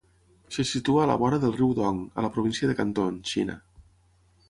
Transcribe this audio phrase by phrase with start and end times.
[0.55, 3.63] Se situa a la vora del Riu Dong a la Província de Canton, Xina.